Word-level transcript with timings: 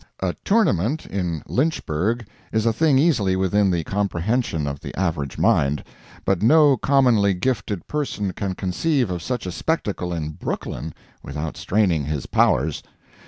A 0.19 0.33
"tournament" 0.43 1.05
in 1.05 1.43
Lynchburg 1.47 2.25
is 2.51 2.65
a 2.65 2.73
thing 2.73 2.97
easily 2.97 3.35
within 3.35 3.69
the 3.69 3.83
comprehension 3.83 4.65
of 4.65 4.79
the 4.79 4.99
average 4.99 5.37
mind; 5.37 5.83
but 6.25 6.41
no 6.41 6.75
commonly 6.75 7.35
gifted 7.35 7.85
person 7.87 8.33
can 8.33 8.55
conceive 8.55 9.11
of 9.11 9.21
such 9.21 9.45
a 9.45 9.51
spectacle 9.51 10.11
in 10.11 10.29
Brooklyn 10.31 10.95
without 11.21 11.55
straining 11.55 12.05
his 12.05 12.25
powers. 12.25 12.81